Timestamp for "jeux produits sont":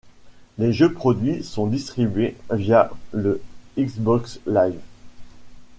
0.73-1.67